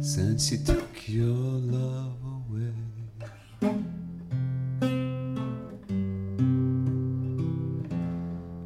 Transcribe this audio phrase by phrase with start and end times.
[0.00, 2.72] since you took your love away.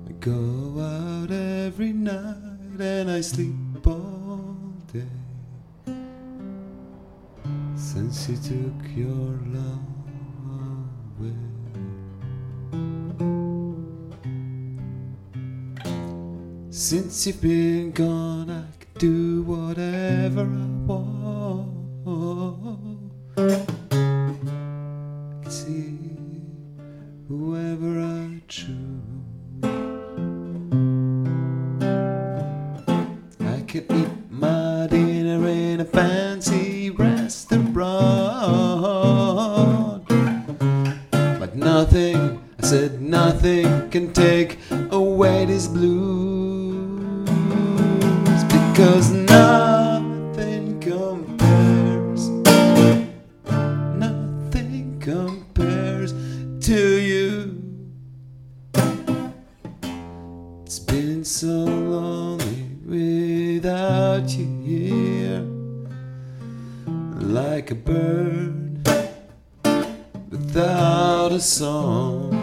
[0.06, 4.56] I go out every night and I sleep all
[4.95, 5.05] day
[7.77, 9.83] since you took your love
[11.19, 11.34] away.
[16.70, 21.73] Since you've been gone, I do whatever I want.
[25.48, 26.01] See
[27.29, 28.75] whoever I choose.
[33.41, 37.69] I can eat my dinner in a fancy restaurant.
[41.39, 44.58] But nothing, I said nothing can take
[44.91, 46.38] away this blues.
[48.79, 52.29] Because nothing compares,
[53.98, 56.12] nothing compares
[56.65, 57.61] to you.
[60.62, 65.42] It's been so lonely without you here,
[67.20, 68.87] like a bird
[70.31, 72.38] without a song.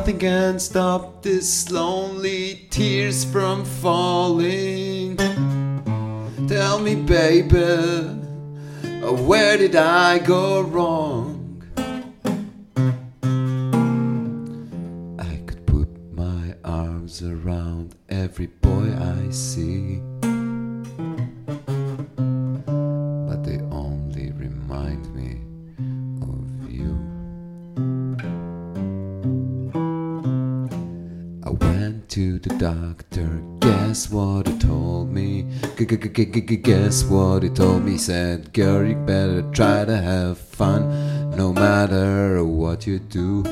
[0.00, 5.18] Nothing can stop this lonely tears from falling.
[6.48, 7.58] Tell me, baby,
[9.26, 11.62] where did I go wrong?
[15.18, 20.00] I could put my arms around every boy I see,
[32.60, 33.42] doctor.
[33.60, 35.46] Guess what he told me?
[35.78, 37.96] Guess what he told me?
[37.96, 43.44] Said, Girl, you better try to have fun no matter what you do.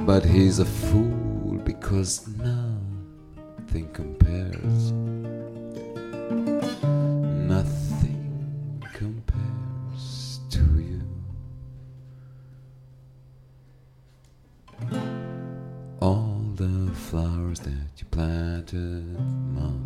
[0.00, 4.92] But he's a fool because nothing compares.
[16.58, 19.16] The flowers that you planted,
[19.54, 19.78] Mama,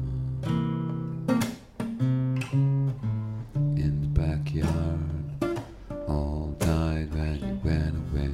[3.77, 5.60] in the backyard,
[6.09, 8.33] all died when you went away.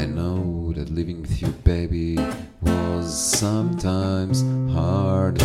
[0.00, 2.16] I know that living with you, baby,
[2.62, 4.40] was sometimes
[4.72, 5.42] hard,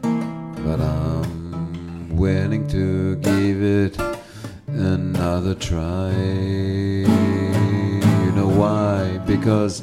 [0.00, 4.00] but I'm willing to give it
[4.68, 7.21] another try.
[9.32, 9.82] Because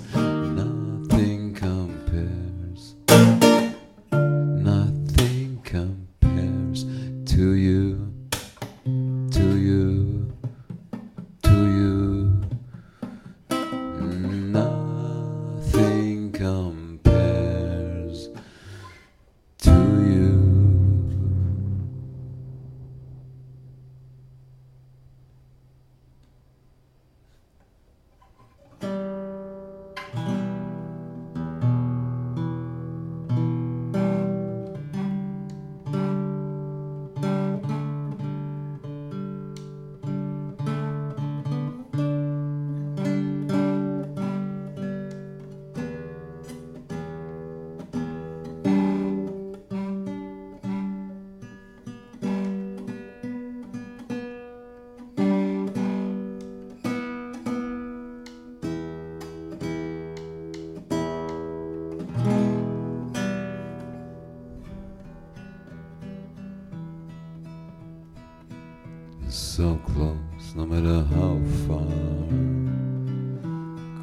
[69.31, 71.85] So close, no matter how far.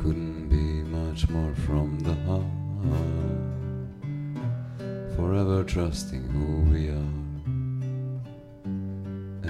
[0.00, 2.44] Couldn't be much more from the heart.
[5.16, 7.12] Forever trusting who we are.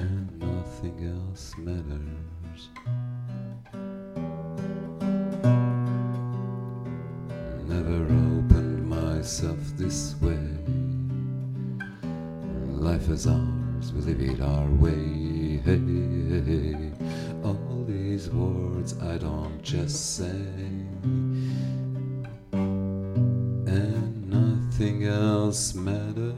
[0.00, 2.70] And nothing else matters.
[7.68, 10.40] Never opened myself this way.
[12.72, 15.45] Life is ours, we live it our way.
[15.66, 16.92] Hey.
[17.42, 20.46] All these words I don't just say,
[22.52, 26.36] and nothing else matters.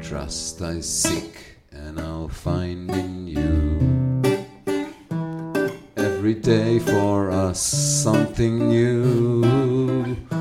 [0.00, 3.78] Trust I seek and I'll find in you.
[5.96, 10.33] Every day for us something new.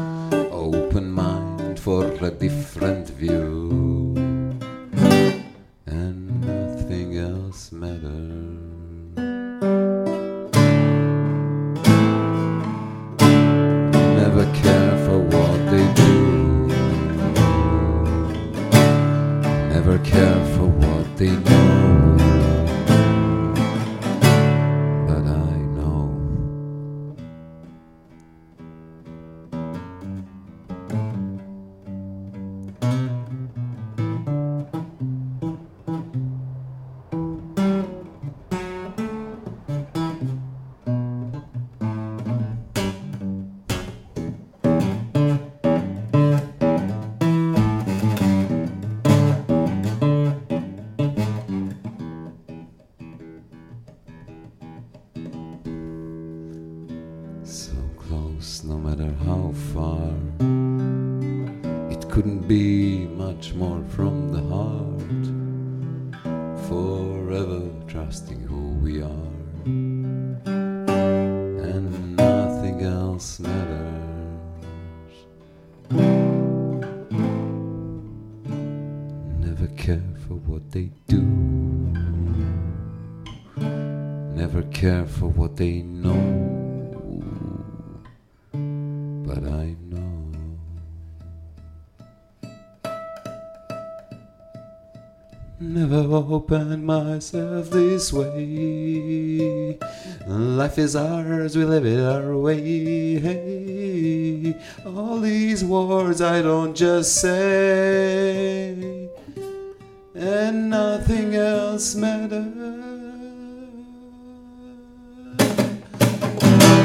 [63.44, 65.26] Much more from the heart.
[66.68, 69.32] Forever trusting who we are.
[71.66, 74.30] And nothing else matters.
[79.40, 81.22] Never care for what they do.
[84.38, 86.54] Never care for what they know
[89.26, 90.23] but I know.
[95.66, 96.04] Never
[96.36, 99.80] opened myself this way.
[100.28, 103.18] Life is ours, we live it our way.
[103.18, 109.10] Hey, all these words I don't just say,
[110.14, 112.44] and nothing else matters.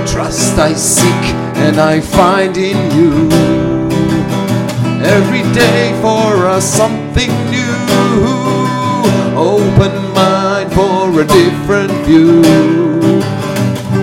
[0.08, 1.34] Trust I seek
[1.66, 3.28] and I find in you.
[5.04, 7.57] Every day for us something new.
[9.38, 12.42] Open mind for a different view.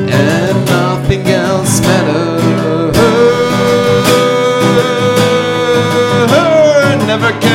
[0.10, 2.96] And nothing else matters.
[7.06, 7.55] Never care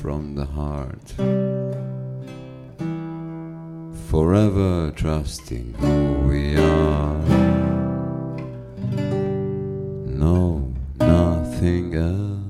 [0.00, 1.12] from the heart.
[4.08, 7.18] Forever trusting who we are.
[10.06, 12.47] No, nothing else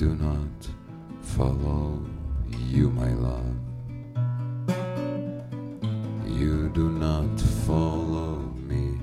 [0.00, 0.66] do not
[1.20, 2.00] follow
[2.48, 3.54] you, my love.
[6.26, 8.36] You do not follow
[8.70, 8.98] me.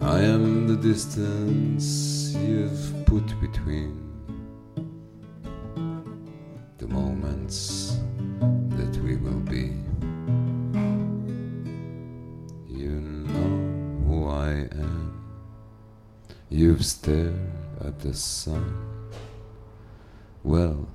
[0.00, 3.98] I am the distance you've put between
[6.78, 7.98] the moments
[8.78, 9.72] that we will be.
[12.68, 12.94] You
[13.26, 15.20] know who I am.
[16.48, 17.49] You've stared
[18.02, 19.10] the sun.
[20.42, 20.88] Well,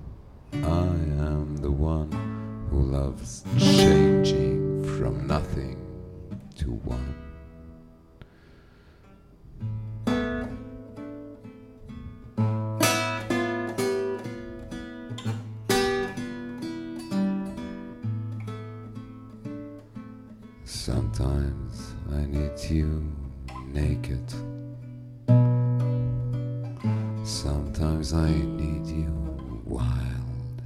[0.53, 2.11] I am the one
[2.71, 5.77] who loves changing from nothing
[6.55, 7.15] to one.
[20.63, 23.03] Sometimes I need you
[23.67, 24.54] naked.
[28.13, 29.11] I need you
[29.65, 30.61] wild.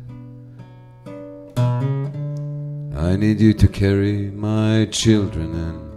[2.98, 5.90] I need you to carry my children in.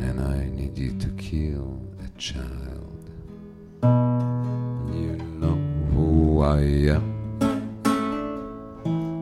[0.00, 3.10] And I need you to kill a child.
[3.82, 5.56] You know
[5.92, 6.60] who I
[6.96, 7.06] am.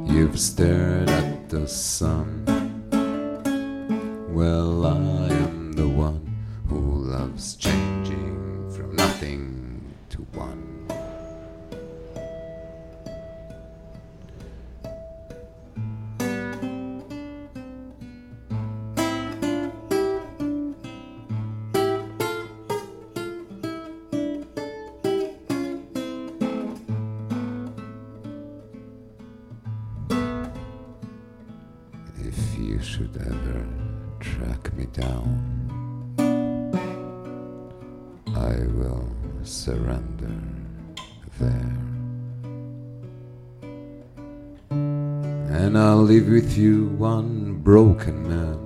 [0.07, 2.45] You've stared at the sun.
[4.31, 4.94] Well, I
[9.15, 10.89] nothing to one.
[32.19, 33.65] If you should ever
[34.19, 35.64] track me down,
[38.45, 39.09] I will
[39.43, 40.37] surrender
[41.41, 41.79] there.
[44.71, 48.59] And I'll leave with you one broken man,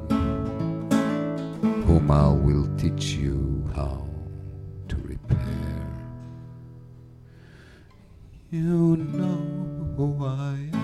[1.86, 4.04] whom I will teach you how
[4.88, 5.86] to repair.
[8.50, 10.77] You know who I am.